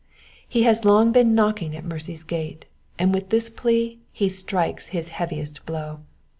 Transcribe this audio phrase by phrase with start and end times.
[0.47, 2.65] He has long been knocking at mercy's gate,
[2.97, 5.99] and with this plea he strikes his heaviest blow.